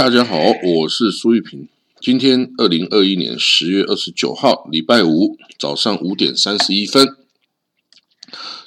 [0.00, 1.68] 大家好，我是苏玉平。
[2.00, 7.18] 今天二零二一年十月二十九号，礼拜五早上五点三十一分。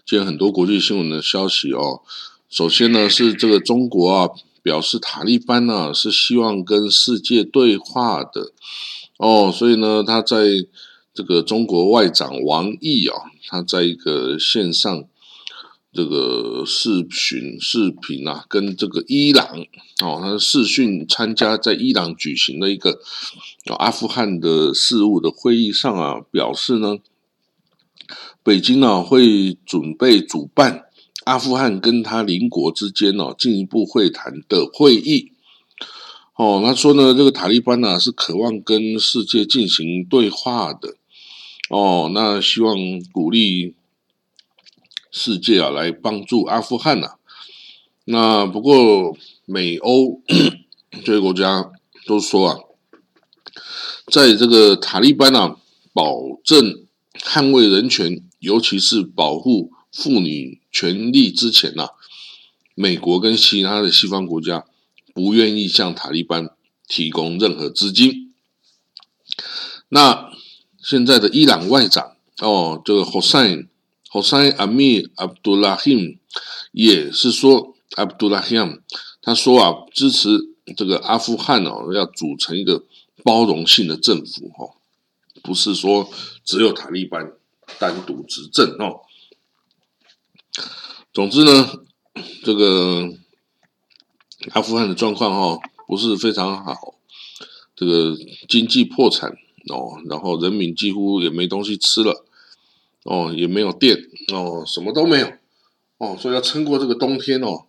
[0.05, 2.01] 今天很多国际新闻的消息哦。
[2.51, 4.29] 首先呢，是这个中国啊，
[4.61, 8.51] 表示塔利班呢是希望跟世界对话的
[9.17, 10.45] 哦，所以呢，他在
[11.15, 13.15] 这个中国外长王毅啊，
[13.47, 15.05] 他在一个线上。
[15.93, 19.45] 这个视频视频啊，跟这个伊朗
[20.01, 22.99] 哦，他视讯参加在伊朗举行的一个
[23.77, 26.97] 阿富汗的事务的会议上啊，表示呢，
[28.41, 30.85] 北京呢会准备主办
[31.25, 35.31] 阿富汗跟他邻国之间哦进一步会谈的会议。
[36.35, 40.95] 哦，他说呢，这个塔利班呢是渴望跟世界进行对话的。
[41.69, 42.75] 哦，那希望
[43.11, 43.75] 鼓励。
[45.15, 47.11] 世界啊，来帮助阿富汗呐。
[48.05, 50.21] 那不过美欧
[51.05, 51.71] 这些国家
[52.07, 52.57] 都说啊，
[54.11, 55.57] 在这个塔利班啊
[55.93, 61.89] 保证捍卫人权，尤其是保护妇女权利之前呐，
[62.73, 64.65] 美国跟其他的西方国家
[65.13, 66.49] 不愿意向塔利班
[66.87, 68.33] 提供任何资金。
[69.89, 70.31] 那
[70.81, 73.67] 现在的伊朗外长哦，这个 Hossein。
[74.13, 76.19] H o s s a Amir Abdullahim
[76.71, 78.81] 也是说，Abdullahim
[79.23, 80.37] 他说啊，支持
[80.77, 82.83] 这个阿富汗哦，要组成一个
[83.23, 84.77] 包容性的政府哦，
[85.41, 86.07] 不是说
[86.45, 87.33] 只有塔利班
[87.79, 89.01] 单独执政哦。
[91.11, 91.83] 总之呢，
[92.43, 93.09] 这个
[94.51, 96.93] 阿富汗的状况哦，不是非常好，
[97.75, 98.15] 这个
[98.47, 99.31] 经济破产
[99.71, 102.23] 哦，然后人民几乎也没东西吃了。
[103.03, 103.97] 哦，也没有电
[104.33, 105.33] 哦，什么都没有
[105.97, 107.65] 哦，所以要撑过这个冬天哦，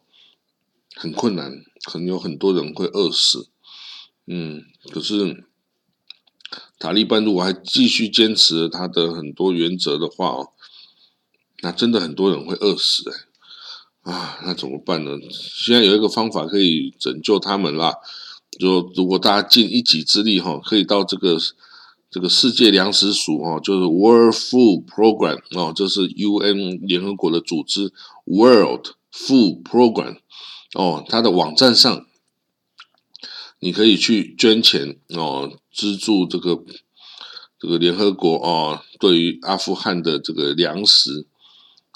[0.95, 3.49] 很困难，可能有很多人会饿死。
[4.27, 5.45] 嗯，可是
[6.79, 10.53] 塔利班如果还继续坚持他的很多原则的话哦，
[11.63, 15.11] 那真的很多人会饿死哎啊，那怎么办呢？
[15.31, 17.97] 现在有一个方法可以拯救他们啦，
[18.61, 21.39] 就如果大家尽一己之力哈，可以到这个。
[22.15, 27.93] 这个世界粮食署哦，就是 World Food Program 哦，这是 UN 联合国的组织
[28.25, 30.19] World Food Program
[30.75, 32.07] 哦，它的网站上
[33.59, 36.63] 你可以去捐钱哦，资助这个
[37.59, 41.27] 这个联合国哦，对于阿富汗的这个粮食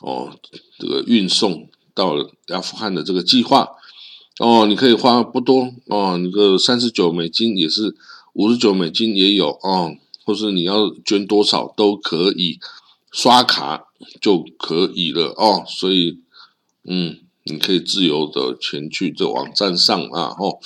[0.02, 0.36] 哦，
[0.80, 2.16] 这个运送到
[2.48, 3.68] 阿富汗的这个计划
[4.40, 7.94] 哦，你可以花不多哦，你个三十九美金也是
[8.32, 9.94] 五十九美金也有哦。
[10.28, 12.60] 或是你要捐多少都可以，
[13.10, 13.86] 刷卡
[14.20, 15.64] 就可以了哦。
[15.66, 16.20] 所以，
[16.84, 20.36] 嗯，你可以自由的前去这网站上啊。
[20.38, 20.60] 哦，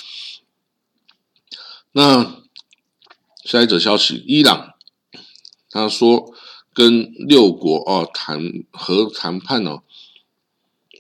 [1.93, 2.43] 那
[3.45, 4.75] 下一则消息，伊朗
[5.71, 6.35] 他说
[6.75, 9.85] 跟六国哦谈和谈判哦，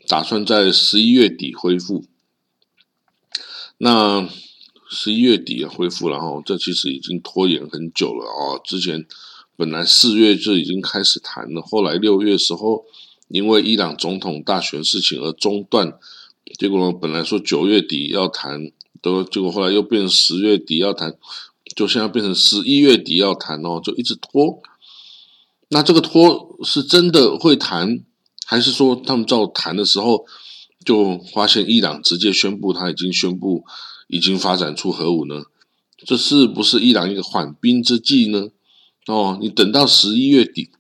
[0.06, 2.04] 打算在十一月底恢复。
[3.78, 4.28] 那。
[4.94, 8.60] 十一月底恢复了哈，这其实已经拖延很久了哦。
[8.62, 9.06] 之前
[9.56, 12.84] 本来四月就已经开始谈了，后来六月时候
[13.28, 15.94] 因为伊朗总统大选事情而中断，
[16.58, 18.70] 结果本来说九月底要谈，
[19.00, 21.16] 都结果后来又变十月底要谈，
[21.74, 24.60] 就现在变成十一月底要谈哦，就一直拖。
[25.70, 28.04] 那这个拖是真的会谈，
[28.44, 30.26] 还是说他们照谈的时候
[30.84, 33.64] 就发现伊朗直接宣布他已经宣布？
[34.12, 35.44] 已经发展出核武呢？
[36.04, 38.48] 这是不是伊朗一个缓兵之计呢？
[39.06, 40.70] 哦，你等到十一月底，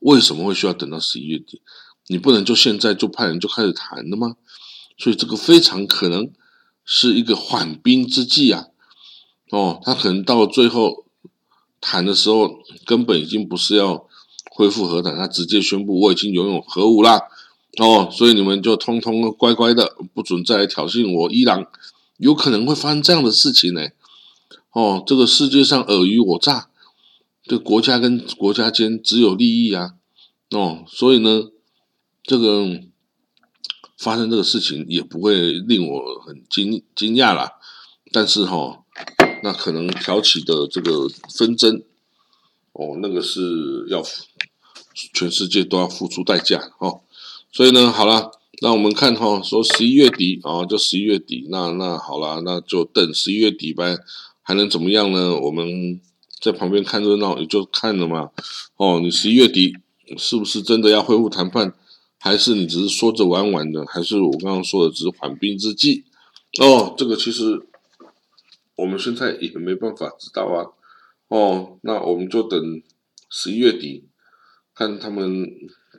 [0.00, 1.60] 为什么会需要等到十一月底？
[2.06, 4.36] 你不能就现在就派人就开始谈了吗？
[4.96, 6.32] 所以这个非常可能
[6.86, 8.68] 是一个缓兵之计啊！
[9.50, 11.04] 哦，他可能到最后
[11.82, 14.08] 谈的时候，根本已经不是要
[14.50, 17.20] 恢复核谈，他直接宣布我已经拥有核武啦。
[17.78, 21.30] 哦，所以你们就通通乖乖的，不准再来挑衅我。
[21.30, 21.66] 伊朗
[22.18, 23.88] 有可能会发生这样的事情呢。
[24.72, 26.68] 哦，这个世界上尔虞我诈，
[27.42, 29.94] 这国家跟国家间只有利益啊。
[30.50, 31.50] 哦，所以呢，
[32.22, 32.80] 这个
[33.98, 37.54] 发生这个事情也不会令我很惊惊讶啦。
[38.12, 38.84] 但是哈，
[39.42, 41.82] 那可能挑起的这个纷争，
[42.72, 44.00] 哦，那个是要
[45.12, 47.00] 全世界都要付出代价哦。
[47.54, 53.96] 所以呢，好了，那我们看哈，说十一月底啊，就十一月底，那那好了，那就等十一月底呗，
[54.42, 55.38] 还能怎么样呢？
[55.38, 56.00] 我们
[56.40, 58.30] 在旁边看热闹，也就看了嘛。
[58.76, 59.72] 哦，你十一月底
[60.18, 61.72] 是不是真的要恢复谈判，
[62.18, 66.02] 还是你只是说着玩玩的，还是我刚刚说的只是缓兵之计？
[66.60, 67.64] 哦，这个其实
[68.74, 70.74] 我们现在也没办法知道啊。
[71.28, 72.82] 哦，那我们就等
[73.30, 74.08] 十一月底，
[74.74, 75.48] 看他们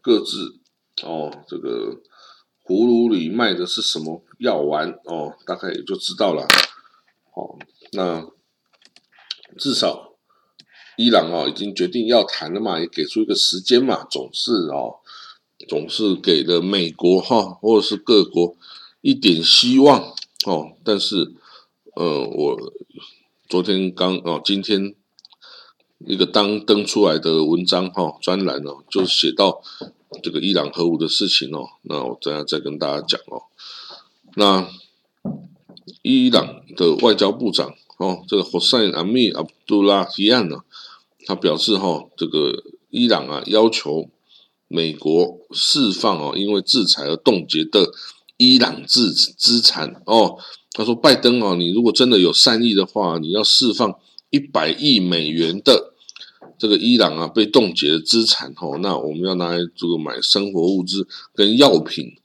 [0.01, 0.59] 各自
[1.03, 2.01] 哦，这个
[2.63, 6.47] 葫芦里卖的是什么药丸哦，大概也就知道了。
[7.33, 7.57] 哦，
[7.91, 8.25] 那
[9.57, 10.13] 至少
[10.97, 14.99] 伊朗哦已经决定要谈了嘛，也给出一个时间嘛，总是哦，
[15.67, 18.55] 总是给了美国哈或者是各国
[19.01, 20.13] 一点希望
[20.45, 20.71] 哦。
[20.83, 21.33] 但是，
[21.95, 22.73] 呃，我
[23.47, 24.95] 昨天刚哦，今天。
[26.05, 29.63] 一个当登出来的文章哈专栏哦，就写到
[30.23, 31.67] 这个伊朗核武的事情哦。
[31.83, 33.43] 那我等下再跟大家讲哦。
[34.35, 34.67] 那
[36.01, 40.57] 伊朗的外交部长哦，这个霍塞阿米阿卜杜拉提案呢，
[41.25, 44.09] 他表示哈，这个伊朗啊要求
[44.67, 47.91] 美国释放哦，因为制裁而冻结的
[48.37, 50.37] 伊朗资资产哦。
[50.71, 53.99] 他说拜登哦，你如果真的有善意的话，你要释放。
[54.31, 55.93] 一百亿美元的
[56.57, 62.15] 这个伊朗啊被冻结的资产哦，那我们要拿来这个买生活物资跟药品。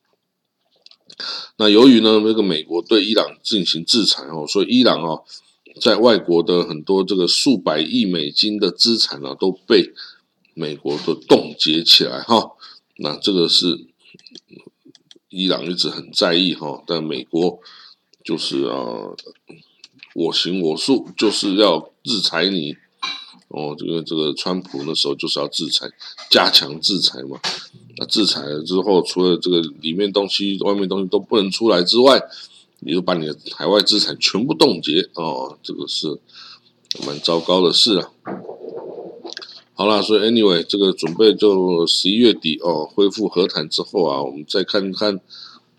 [1.56, 5.24] 那由于呢这个美国对伊朗进行制裁哦，所以伊朗哦
[5.80, 9.92] 在外国的很多这个数百亿美金的资产呢都被
[10.54, 12.52] 美国都冻结起来哈。
[12.96, 13.86] 那这个是
[15.28, 17.60] 伊朗一直很在意哈，但美国
[18.24, 19.14] 就是啊。
[20.12, 22.76] 我行我素，就是要制裁你
[23.50, 23.76] 哦。
[23.78, 25.86] 这个这个川普那时候就是要制裁，
[26.30, 27.38] 加强制裁嘛。
[27.96, 32.20] 那制裁了之后，除了这个里面东西、外面东西都不能出来之外，
[32.80, 35.56] 你就把你的海外资产全部冻结哦。
[35.62, 36.18] 这个是
[37.06, 38.10] 蛮糟糕的事啊。
[39.74, 45.20] 好了，所以 anyway，这个准备就十一月底哦，恢复和谈之后啊，我们再看看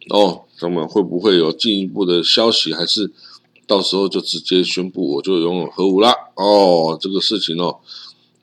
[0.09, 3.11] 哦，他们会不会有进一步的消息，还是？
[3.67, 7.79] 到时候就直接宣布我就拥有核武啦哦，这个事情哦，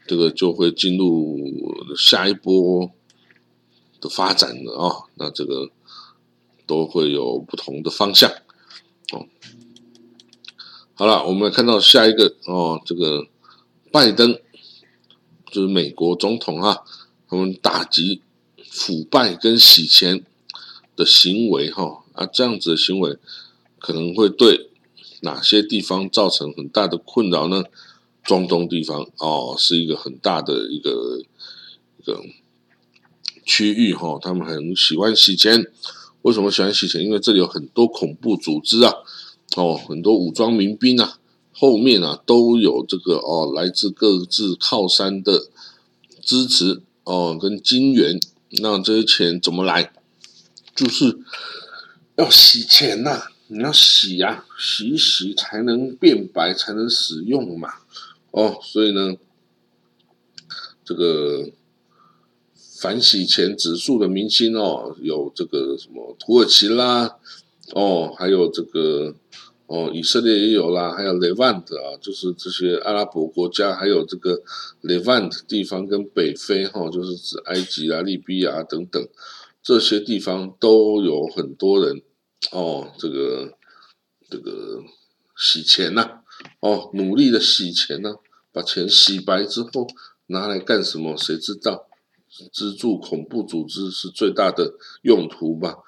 [0.07, 1.39] 这个就会进入
[1.97, 2.91] 下一波
[4.01, 5.05] 的发展了啊。
[5.17, 5.71] 那这个
[6.67, 8.31] 都会有不同的方向
[9.13, 9.27] 哦。
[10.95, 13.27] 好了，我们看到下一个哦，这个
[13.93, 14.41] 拜登
[15.51, 16.79] 就是美国总统啊，
[17.29, 18.23] 他们打击
[18.71, 20.25] 腐败跟洗钱
[20.97, 23.19] 的行为哈啊，这样子的行为
[23.79, 24.68] 可能会对。
[25.21, 27.65] 哪些地方造成很大的困扰呢？
[28.25, 31.23] 中东地方哦，是一个很大的一个
[31.99, 32.23] 一个
[33.47, 34.19] 区域哈。
[34.21, 35.67] 他们很喜欢洗钱，
[36.21, 37.03] 为什么喜欢洗钱？
[37.03, 38.93] 因为这里有很多恐怖组织啊，
[39.57, 41.19] 哦，很多武装民兵啊，
[41.53, 45.49] 后面啊都有这个哦，来自各自靠山的
[46.21, 48.21] 支持哦，跟金援。
[48.61, 49.93] 那这些钱怎么来？
[50.75, 51.19] 就是
[52.17, 53.29] 要洗钱呐。
[53.51, 57.71] 你要洗呀，洗一洗才能变白，才能使用嘛。
[58.31, 59.15] 哦，所以呢，
[60.85, 61.49] 这个
[62.79, 67.17] 反洗钱指数的明星哦，有这个什么土耳其啦，
[67.73, 69.15] 哦，还有这个
[69.67, 74.43] 哦，以色列也有啦，还有 Levant 啊，就是这些阿拉伯国家，还有这个
[74.83, 79.09] Levant 地方跟北非哈，就是指埃及啊、利比亚等等
[79.63, 82.03] 这些地方都有很多人。
[82.53, 83.59] 哦，这个
[84.31, 84.83] 这个
[85.37, 86.21] 洗钱呐，
[86.61, 88.15] 哦，努力的洗钱呐，
[88.53, 89.87] 把钱洗白之后
[90.27, 91.17] 拿来干什么？
[91.17, 91.89] 谁知道？
[92.53, 95.79] 资助恐怖组织是最大的用途吧？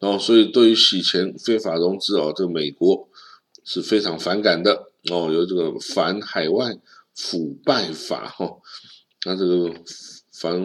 [0.00, 3.08] 然后，所以对于洗钱、非法融资哦，这个美国
[3.64, 6.76] 是非常反感的哦，有这个反海外
[7.14, 8.58] 腐败法哈。
[9.24, 9.72] 那这个
[10.32, 10.60] 反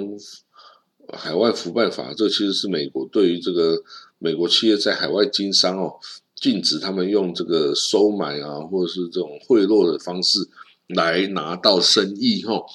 [1.13, 3.83] 海外腐败法，这其实是美国对于这个。
[4.17, 5.99] 美国企业在海外经商哦，
[6.33, 10.39] 禁止他们用这个收买啊，或者是这种贿赂的方式
[10.87, 12.65] 来拿到生意哈。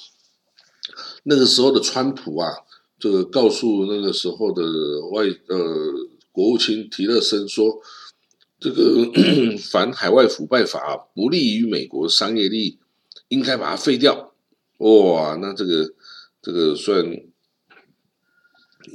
[1.25, 2.52] 那个时候的川普啊，
[2.99, 4.62] 这个告诉那个时候的
[5.11, 5.92] 外呃
[6.30, 7.80] 国务卿提勒森说，
[8.61, 9.11] 这个
[9.70, 12.78] 反海外腐败法不利于美国商业利益，
[13.28, 14.35] 应该把它废掉。
[14.78, 15.92] 哇，那这个
[16.42, 17.04] 这个算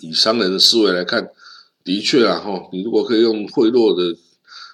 [0.01, 1.31] 以商人的思维来看。
[1.85, 4.19] 的确啊，哈，你如果可以用贿赂的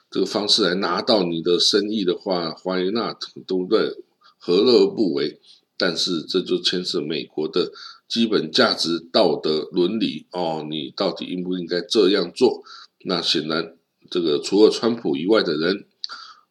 [0.09, 3.17] 这个方式来拿到你的生意的话，Why not？
[3.45, 3.97] 对不对？
[4.39, 5.39] 何乐而不为？
[5.77, 7.71] 但是这就牵涉美国的
[8.07, 12.63] 基本价值、道德、伦理哦，你到底应不应该这样做？
[13.03, 13.75] 那显然，
[14.09, 15.85] 这个除了川普以外的人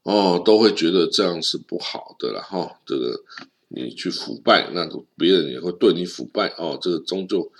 [0.03, 2.81] 哦，都会觉得这样是不好的了哈。
[2.85, 3.23] 这个
[3.69, 7.51] 你去腐败，那别人也会对你腐败哦，这个终究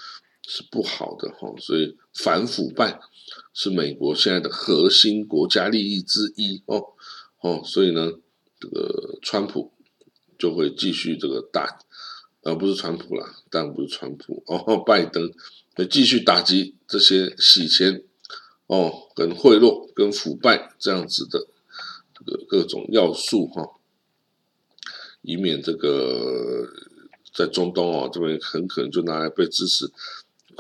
[0.47, 1.55] 是不好的哈。
[1.59, 3.01] 所以反腐败
[3.53, 6.95] 是美国现在的核心国家利益之一哦
[7.41, 8.13] 哦，所以呢，
[8.59, 9.73] 这个川普
[10.39, 11.79] 就会继续这个打。
[12.43, 15.31] 而不是川普啦，当然不是川普哦， 拜登
[15.75, 18.03] 会继续打击这些洗钱
[18.67, 21.47] 哦、跟贿赂、跟腐败这样子的
[22.15, 23.77] 这个各种要素哈，
[25.21, 26.67] 以免这个
[27.35, 29.93] 在中东哦这边很可能就拿来被支持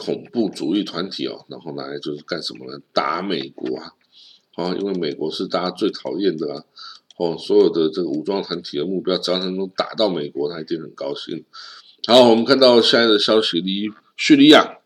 [0.01, 2.81] 恐怖主义团体哦，然后拿来就是干什么呢？
[2.95, 3.93] 打美国啊，
[4.55, 6.65] 啊，因为美国是大家最讨厌的啊。
[7.19, 11.45] 哦，所有的这个武装团体的目标，只要能够打到美国，他一定很高兴。
[12.07, 14.79] 好，我们看到现在的消息，离叙利亚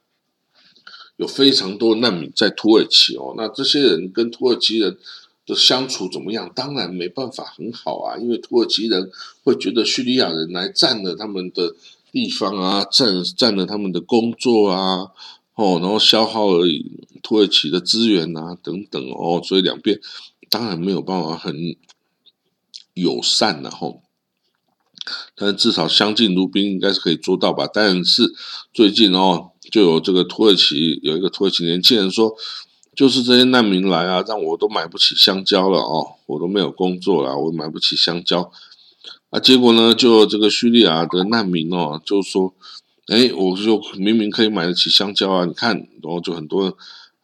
[1.17, 3.35] 有非常多难民在土耳其哦。
[3.37, 4.99] 那这些人跟土耳其人
[5.47, 6.51] 的相处怎么样？
[6.53, 9.09] 当然没办法很好啊，因为土耳其人
[9.45, 11.77] 会觉得叙利亚人来占了他们的
[12.15, 15.11] 地方啊，占占了他们的工作啊，
[15.57, 16.65] 哦，然后消耗了
[17.23, 20.01] 土耳其的资源啊，等等哦，所以两边
[20.49, 21.77] 当然没有办法很。
[22.95, 24.03] 友善然后，
[25.35, 27.69] 但至少相敬如宾应该是可以做到吧。
[27.75, 28.23] 但是
[28.73, 32.33] 最近哦，就有这个土耳其有一个土耳其年轻人说，
[32.95, 38.53] 就是这些难民来啊，让我都买不起香蕉了哦，我都没有工作了，我买不起香蕉。
[39.35, 42.55] 啊，结果呢，就这个叙利亚的难民哦，就说，
[43.09, 46.79] 哎，我就明明可以买得起香蕉啊，你看，然后就很多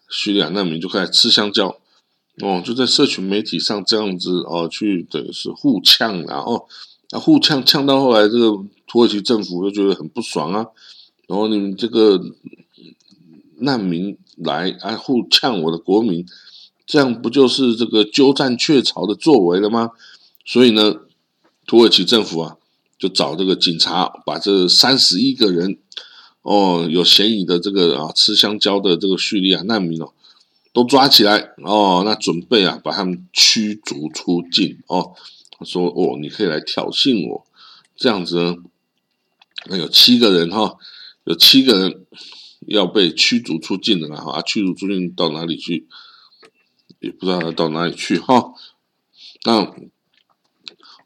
[0.09, 1.69] 叙利亚难民就开始吃香蕉。
[2.43, 6.67] 哦，就在社群媒体上这样子哦，去等于是互呛，然后
[7.11, 10.67] 啊互呛呛到后来，这个土耳其政府就觉得很不爽啊。
[11.29, 12.21] 然后你们这个
[13.59, 16.27] 难民来啊互呛我的国民，
[16.85, 19.91] 这样不就是这个鸠占鹊巢的作为了吗？
[20.45, 20.97] 所以呢，
[21.71, 22.57] 土耳其政府啊
[22.99, 25.79] 就找这个警察，把这三十一个人
[26.43, 30.13] 哦有嫌疑的这个啊吃香蕉的这个叙利亚难民哦。
[30.73, 35.15] 都抓起来哦，那准备啊，把他们驱逐出境哦。
[35.57, 37.47] 他说：“哦，你可以来挑衅我，
[37.97, 38.57] 这样子呢，
[39.67, 40.77] 那有七个人哈，
[41.23, 42.05] 有七个人
[42.67, 44.43] 要被驱逐出境的了哈。
[44.43, 45.87] 驱逐出境到哪里去？
[46.99, 48.53] 也不知道到哪里去哈。
[49.45, 49.73] 那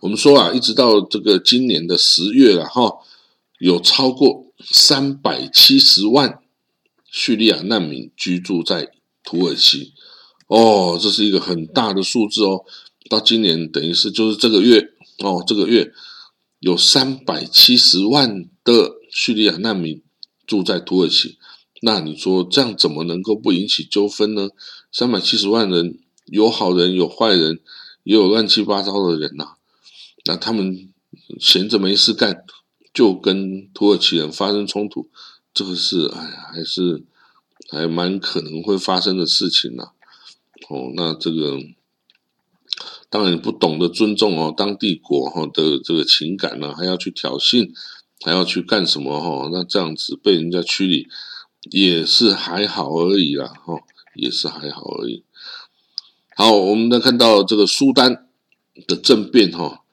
[0.00, 2.98] 我们说啊，一直到这个今年的十月了哈，
[3.58, 6.40] 有超过三百七十万
[7.10, 8.92] 叙利亚难民居住在。”
[9.26, 9.94] 土耳其，
[10.48, 12.62] 哦，这是一个很大的数字哦。
[13.08, 15.94] 到今年等于是就是这个月哦，这个月
[16.58, 20.02] 有三百七十万的叙利亚难民
[20.46, 21.38] 住在土耳其。
[21.80, 24.50] 那你说这样怎么能够不引起纠纷呢？
[24.92, 27.60] 三百七十万人，有好人有坏人，
[28.02, 29.54] 也有乱七八糟的人呐。
[30.24, 30.88] 那他们
[31.38, 32.44] 闲着没事干，
[32.92, 35.08] 就跟土耳其人发生冲突，
[35.52, 37.04] 这个是哎呀，还是。
[37.70, 39.84] 还蛮可能会发生的事情呐，
[40.68, 41.58] 哦，那这个
[43.08, 47.72] 当然不懂得尊重哦，当地国哈的这个情感呢，还要去挑衅，
[48.20, 49.48] 还要去干什么哈？
[49.50, 51.08] 那这样子被人家驱离
[51.70, 53.80] 也是还好而已啦，哈，
[54.14, 55.24] 也是还好而已。
[56.36, 58.28] 好，我们再看到这个苏丹
[58.86, 59.83] 的政变哈，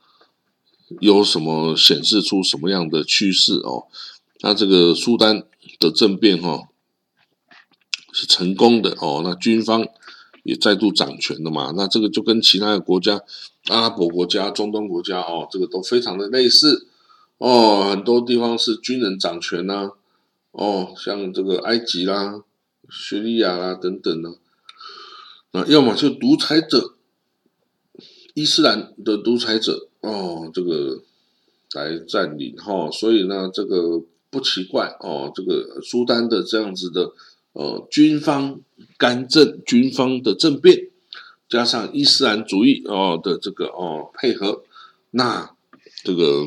[0.99, 3.87] 有什么显示出什么样的趋势哦？
[4.41, 5.43] 那这个苏丹
[5.79, 6.67] 的政变哈。
[8.13, 9.87] 是成功的哦，那军方
[10.43, 11.71] 也再度掌权了嘛？
[11.77, 13.21] 那这个就跟其他的国家，
[13.69, 16.89] 阿拉伯国家、中东国家哦，这个都非常的类似
[17.37, 17.89] 哦。
[17.89, 19.91] 很多地方是军人掌权呐，
[20.51, 22.43] 哦，像这个埃及啦、
[22.89, 24.33] 叙利亚啦等等呢，
[25.53, 26.95] 那要么就独裁者，
[28.33, 31.01] 伊斯兰的独裁者哦，这个
[31.73, 32.91] 来占领哈。
[32.91, 37.11] 所以呢，这个不奇怪哦，这个苏丹的这样子的。
[37.53, 38.61] 呃，军方
[38.97, 40.87] 干政，军方的政变，
[41.49, 44.63] 加上伊斯兰主义哦的这个哦配合，
[45.09, 45.53] 那
[46.01, 46.45] 这个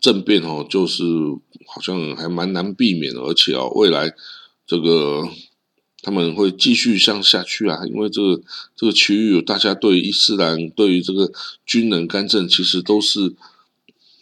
[0.00, 1.04] 政变哦，就是
[1.68, 4.12] 好像还蛮难避免的，而且哦，未来
[4.66, 5.22] 这个
[6.08, 8.40] 他们会继续向下去啊，因为这个
[8.74, 11.30] 这个区域大家对伊斯兰对于这个
[11.66, 13.34] 军人干政，其实都是。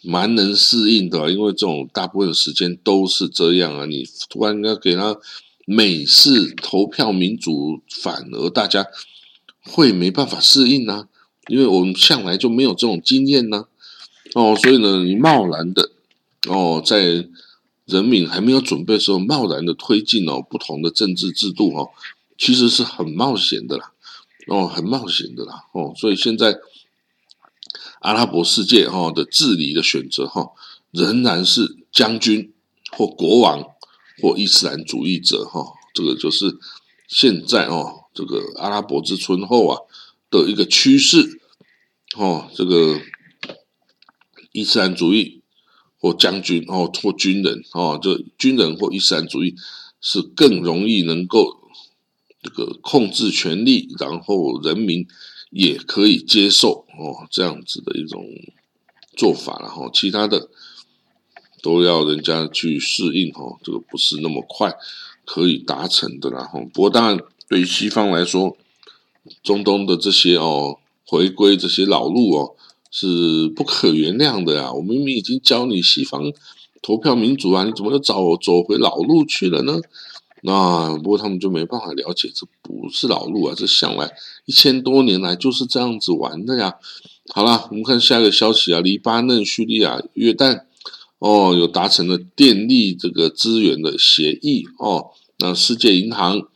[0.03, 3.85] 蛮能适应的，因为这种大部分时间都是这样啊。
[3.85, 5.17] 你突然要给他
[5.65, 8.85] 美式投票民主，反而大家
[9.63, 11.09] 会没办法适应呢，
[11.47, 13.65] 因为我们向来就没有这种经验呢。
[14.33, 15.89] 哦，所以呢，你贸然的
[16.47, 17.27] 哦，在
[17.87, 21.89] 人民还没有准备的时候，贸然的推进哦不同的政治制度哦，
[22.37, 23.93] 其实是很冒险的啦，
[24.47, 26.59] 哦，很冒险的啦，哦，所以现在
[28.01, 30.51] 阿拉伯世界哈的治理的选择哈，
[30.91, 32.53] 仍然是将军
[32.91, 33.63] 或国王
[34.21, 35.63] 或伊斯兰主义者哈，
[35.93, 36.57] 这个就是
[37.07, 39.79] 现在哦，这个阿拉伯之春后啊
[40.29, 41.39] 的一个趋势，
[42.17, 42.99] 哦，这个
[44.51, 45.36] 伊斯兰主义。
[45.99, 49.55] 或将军哦，或军人哦，就军人或伊斯兰主义
[49.99, 51.57] 是更容易能够
[52.41, 55.07] 这个控制权力，然后人民
[55.49, 58.23] 也可以接受哦，这样子的一种
[59.15, 60.49] 做法然后其他的
[61.63, 64.73] 都要人家去适应哦，这个不是那么快
[65.25, 68.55] 可以达成的然后不过当然，对于西方来说，
[69.41, 72.55] 中东的这些哦，回归这些老路哦。
[72.91, 74.71] 是不可原谅的呀！
[74.71, 76.31] 我明明已经教你西方
[76.81, 79.79] 投票民主啊，你怎么又找走回老路去了呢？
[80.43, 84.09] 那不过他们就没办法了解，这不是老路啊，这向来
[84.45, 86.75] 一千多年来就是这样子玩的呀。
[87.29, 90.61] 好了，我们看下一个消息啊，黎巴嫩、叙利亚、约旦
[91.19, 95.07] 哦，有达成了电力这个资源的协议哦。
[95.39, 96.47] 那世界银行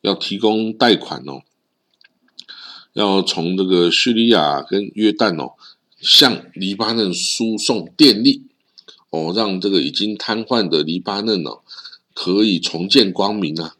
[0.00, 1.42] 要提供贷款哦，
[2.94, 5.54] 要从这个叙利亚跟约旦哦。
[6.04, 8.42] 向黎巴嫩输送电力，
[9.08, 11.60] 哦，让这个已经瘫痪的黎巴嫩哦，
[12.12, 13.74] 可以重见光明啊！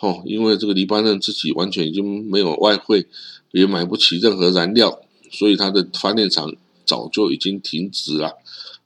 [0.00, 3.06] 哦，因为这个黎巴嫩自己完全已经没有外汇，
[3.50, 6.54] 也买不起任何燃料，所以它的发电厂
[6.86, 8.38] 早就已经停止了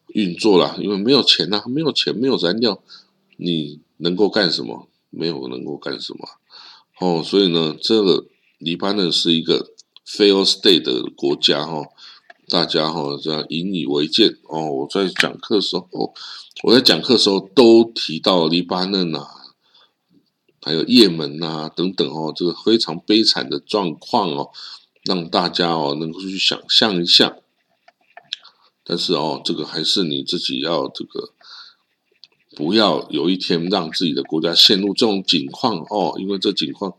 [0.09, 2.83] 运作了，因为没有钱呐，没有钱，没有燃料，
[3.37, 4.89] 你能够干什么？
[5.11, 6.29] 没有能够干什么？
[6.99, 8.27] 哦，所以呢，这个
[8.59, 9.71] 黎巴嫩是一个
[10.05, 11.85] fail state 的国家哈。
[12.53, 14.71] 大家哈这引以为戒哦。
[14.71, 16.13] 我在讲课时候，
[16.63, 19.27] 我在讲课时候都提到黎巴嫩啊，
[20.61, 24.51] 还有也门啊等等哦，这个非常悲惨的状况哦，
[25.03, 27.39] 让大家哦能够去想象一下。
[28.85, 31.31] 但是哦，这个还是你自己要这个，
[32.55, 36.93] 不要有一天让自己的国家陷入这种境况哦，因为这境况。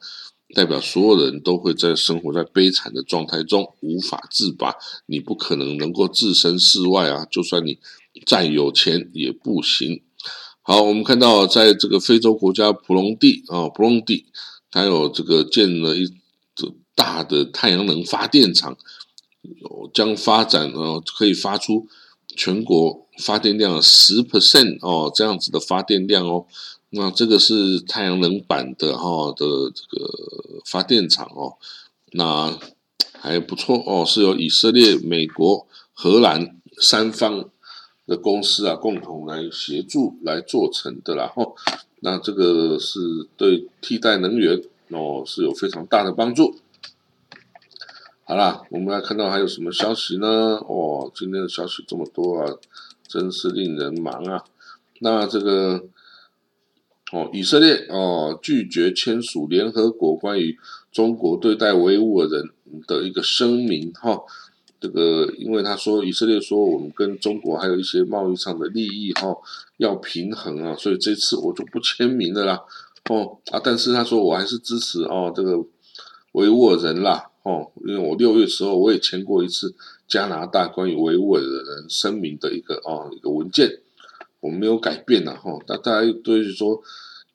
[0.53, 4.75] 代表所有人都会在生活在悲惨的状态中无法自拔，
[5.07, 7.25] 你不可能能够置身事外啊！
[7.31, 7.79] 就算你
[8.25, 10.01] 再有钱也不行。
[10.61, 14.27] 好，我们看到在这个非洲国家普隆地啊，普隆地，
[14.71, 16.07] 它有这个建了一
[16.55, 18.77] 这大的太阳能发电厂，
[19.93, 21.87] 将发展哦，可以发出
[22.37, 26.45] 全国发电量十 percent 哦，这样子的发电量哦。
[26.95, 31.57] 那这个是太阳能板的哈的这个发电厂哦，
[32.11, 32.55] 那
[33.19, 37.49] 还不错哦，是由以色列、美国、荷兰三方
[38.05, 41.43] 的公司啊共同来协助来做成的啦哈。
[42.01, 46.59] 那这个是对替代能源哦是有非常大的帮助。
[48.25, 50.27] 好啦，我们来看到还有什么消息呢？
[50.67, 52.53] 哦，今天的消息这么多啊，
[53.07, 54.43] 真是令人忙啊。
[54.99, 55.85] 那这个。
[57.13, 60.57] 哦，以色列哦拒绝签署联合国关于
[60.91, 62.49] 中国对待维吾尔人
[62.87, 64.19] 的一个声明哈，
[64.81, 69.31] 这个因为他说以色列说我们跟中国还有一些贸易上的利益哈
[69.77, 72.59] 要平衡啊，所以这次我就不签名的啦
[73.11, 75.63] 哦啊，但是他说我还是支持哦这个
[76.31, 79.75] 维吾尔人啦哦，因为我六月时候我也签过一次
[80.07, 83.82] 加拿大关于维吾尔人声明的一个哦一个文件。
[84.43, 86.81] 我们没有改变呐，哈，大大家对于说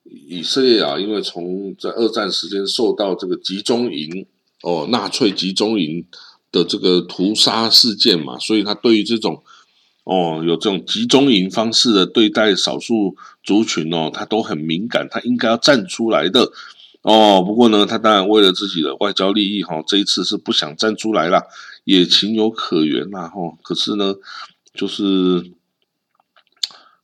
[0.03, 4.27] 以色列啊，因为从在二战时间受到这个集中营
[4.61, 6.05] 哦，纳粹集中营
[6.51, 9.41] 的这个屠杀事件嘛，所以他对于这种
[10.03, 16.51] 哦有这种集中营方式的对待少数族群哦，他都很敏感，他应该要站出来的
[17.01, 17.41] 哦。
[17.41, 21.41] 不过呢，他当然为了自己的外交利益哈，这一次是不想站出来了，
[21.85, 23.57] 也情有可原啦，哈。
[23.63, 24.13] 可是呢，
[24.75, 25.51] 就是。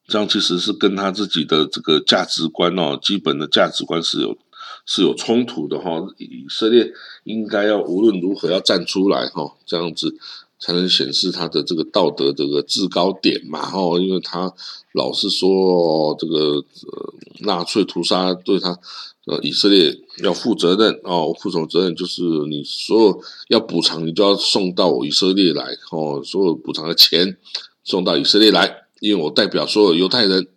[0.08, 4.38] 这样其实是跟他自己的这个价值观哦，基本的价值观是有
[4.86, 6.00] 是有冲突的哈。
[6.18, 6.92] 以色列
[7.24, 10.16] 应该要无论如何要站出来哈，这样子
[10.60, 13.80] 才能显示他的这个道德这个制高点嘛哈。
[14.00, 14.54] 因为他
[14.94, 18.78] 老是说这个呃纳粹屠杀对他
[19.26, 21.96] 呃以色列要负责任哦，负什么责任？
[21.96, 27.36] 就是你所有要补偿，你就要送到以色列来哦，所有补偿的钱
[27.84, 28.85] 送到以色列来。
[29.08, 30.48] 因为我代表所有犹太人，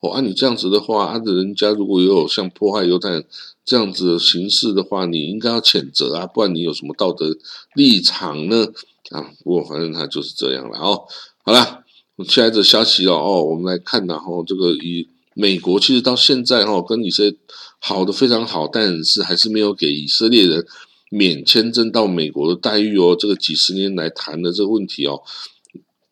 [0.00, 3.24] 哦，按你这样子的话，按人家如果有像迫害犹太人
[3.64, 7.36] 这样子的形式的话，你应该要谴责啊，不然你有什么道德
[7.74, 8.68] 立场呢？
[9.10, 11.04] 啊，不过反正他就是这样了哦。
[11.44, 11.84] 好了，
[12.28, 17.36] 下一则消息哦，哦，我们来看然后这个以美国其实到现在哈跟以色列
[17.78, 20.66] 好的非常好，但是还是没有给以色列人
[21.10, 23.14] 免签证到美国的待遇哦。
[23.18, 25.22] 这个几十年来谈的这个问题哦，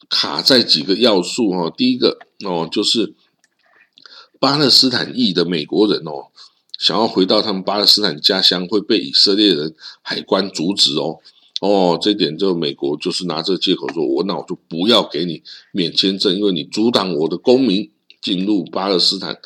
[0.08, 1.70] 卡在几个要素哈。
[1.76, 3.14] 第一个哦，就是
[4.38, 6.28] 巴勒斯坦裔的美国人哦，
[6.78, 11.18] 想要回到他们巴勒斯坦家乡，会被以色列人海关阻止哦。
[11.60, 17.90] 哦，这点就美国就是拿这个借口说，我那我就不要给你免签证，因为你阻挡我的公民
[18.20, 19.38] 进入巴勒斯坦。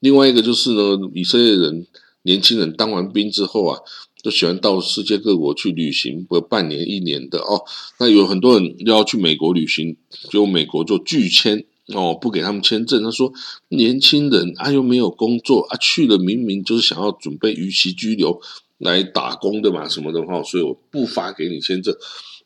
[0.00, 1.86] 另外一个就是呢，以色列人
[2.22, 3.78] 年轻人当完兵之后啊，
[4.22, 7.62] 就喜欢到世界各国去旅行，不半年一年的哦。
[7.98, 9.96] 那有很多人要去美国旅行，
[10.30, 13.02] 就美国就拒签哦，不给他们签证。
[13.02, 13.32] 他说
[13.68, 18.40] 年轻人啊又没有工作啊，去了明明就是想要准备逾期居留。
[18.80, 21.94] 来打工的嘛，什么的话，所以我不发给你签证。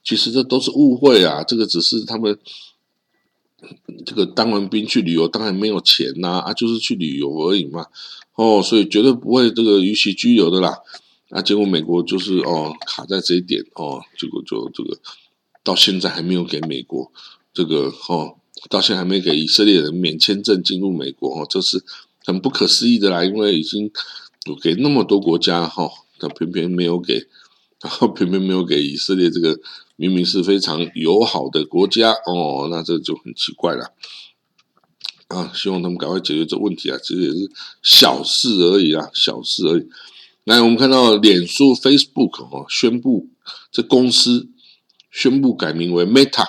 [0.02, 2.36] 其实这都是误会啊，这个只是他们
[4.04, 7.86] 这个当完兵去旅游，当然没有钱呐，啊，就是去旅游而已嘛。
[8.34, 10.76] 哦，所以绝对不会这个逾期居留的啦。
[11.30, 14.98] 啊，结果美国就是哦卡在这一点哦，结果就这个
[15.62, 17.10] 到现在还没有给美国
[17.52, 18.36] 这个哦，
[18.68, 21.82] 到现在还没给以色列人免签证进入美国哦，这是
[22.24, 23.90] 很不可思议的啦，因为已经
[24.62, 25.90] 给那么多国家哈。
[26.16, 27.26] 他偏偏没有给，
[27.82, 29.58] 然后偏偏没有给以色列这个
[29.96, 33.92] 明明是非常友好的国家哦，那这就很奇怪了
[35.26, 35.50] 啊！
[35.52, 36.96] 希望他们赶快解决这问题啊！
[37.02, 37.50] 其实也是
[37.82, 39.88] 小事而已啊，小事而已。
[40.44, 43.28] 来，我们看到脸书 Facebook 哦，宣布
[43.72, 44.48] 这公司
[45.10, 46.46] 宣布改名为 Meta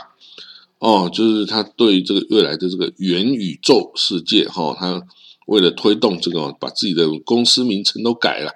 [0.79, 5.01] 哦，就是他对于这个未来的这个元宇宙世界哈，他
[5.47, 8.51] 为了推动这个，把自己的公司名称都改了。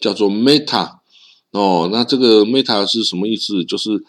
[0.00, 0.98] 叫做 Meta
[1.50, 3.64] 哦，那这个 Meta 是什么意思？
[3.64, 4.04] 就是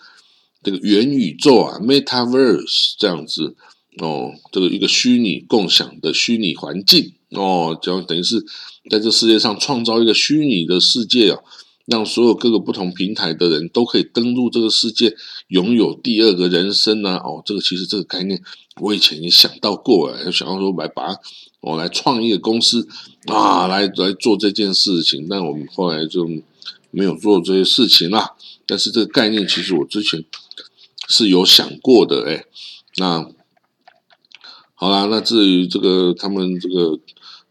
[0.61, 3.55] 这个元宇宙啊，Metaverse 这样子
[3.97, 8.39] 哦，这个一个虚拟共享的虚拟环境哦，就等于是
[8.89, 11.39] 在这世界上创造一个虚拟的世界啊，
[11.85, 15.15] 让所有各个不同平台的人都可以登录这个世界，
[15.47, 17.17] 拥有第二个人生呢。
[17.17, 18.41] 哦，这个其实这个概念
[18.79, 21.15] 我以前也想到过哎，想要说来把。
[21.61, 22.87] 我来创业公司
[23.25, 26.25] 啊，来来做这件事情，但我们后来就
[26.89, 28.33] 没有做这些事情啦。
[28.65, 30.23] 但是这个概念其实我之前
[31.09, 32.45] 是有想过的，哎，
[32.95, 33.29] 那
[34.79, 36.97] 好啦，那至于这个他们这个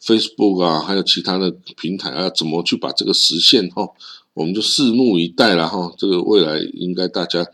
[0.02, 3.86] Facebook 啊，还有其他的平台啊，怎么去把这个实现哈，
[4.32, 5.92] 我们就拭目以待了哈。
[5.98, 7.46] 这个未来应该大家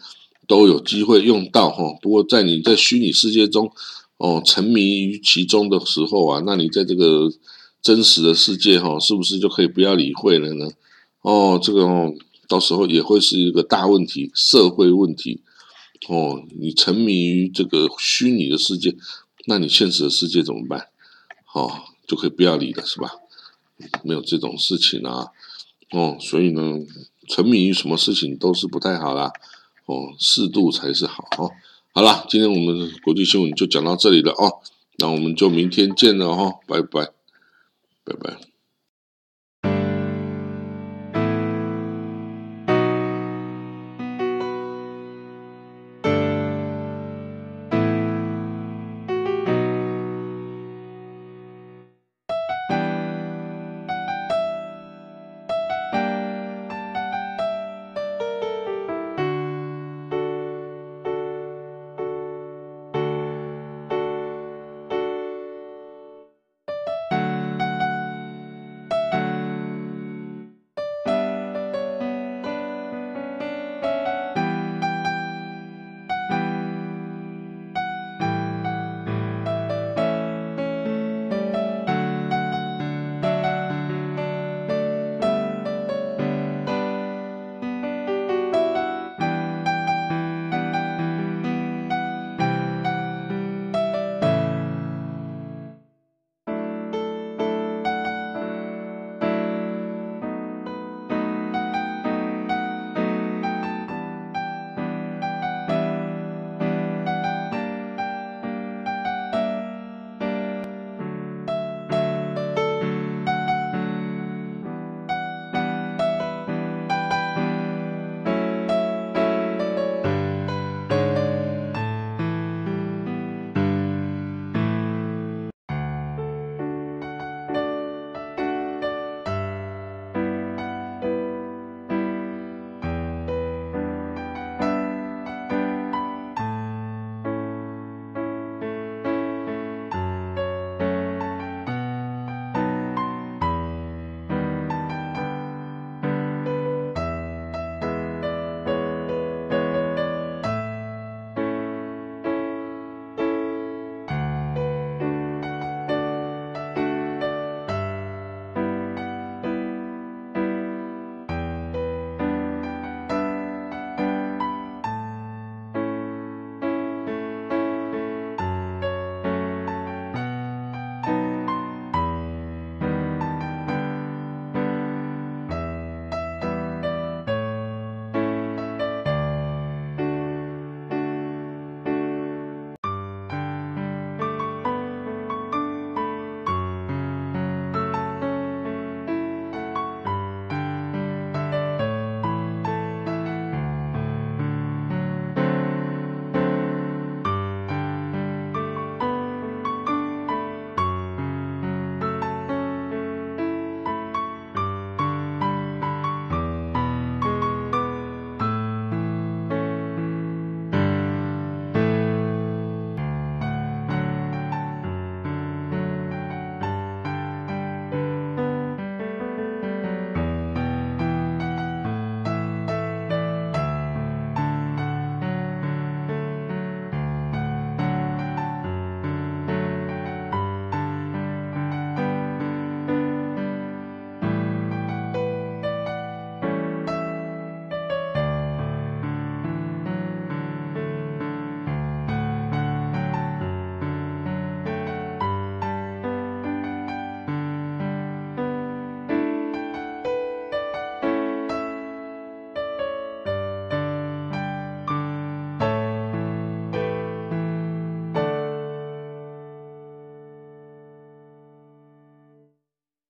[0.46, 1.92] 都有机会用到哈。
[2.00, 3.72] 不过在你在虚拟世界中。
[4.16, 7.28] 哦，沉迷于其中的时候啊，那你在这个
[7.82, 10.70] 真实的世界哈，是不是就可以不要理会了呢？
[11.22, 12.14] 哦，这个哦，
[12.48, 15.42] 到时候也会是一个大问题，社会问题。
[16.08, 18.94] 哦，你沉迷于这个虚拟的世界，
[19.46, 20.88] 那你现实的世界怎么办？
[21.52, 23.10] 哦，就可以不要理了，是吧？
[24.02, 25.28] 没有这种事情啊。
[25.90, 26.80] 哦，所以呢，
[27.28, 29.32] 沉迷于什么事情都是不太好啦。
[29.86, 31.52] 哦，适度才是好哦。
[31.92, 34.60] 好了，今天我们国际新闻就讲到这里了哦，
[34.98, 37.10] 那我们就明天见了哦，拜拜，
[38.02, 38.53] 拜拜。